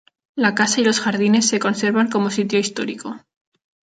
La 0.33 0.55
casa 0.55 0.81
y 0.81 0.83
los 0.83 0.99
jardines 0.99 1.47
se 1.47 1.59
conservan 1.59 2.09
como 2.09 2.31
sitio 2.31 2.57
histórico. 2.57 3.19